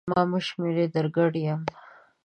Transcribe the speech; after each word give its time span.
ما 0.09 0.21
مه 0.29 0.39
شمېره 0.47 0.85
در 0.93 1.05
ګډ 1.17 1.33
یم! 1.45 1.61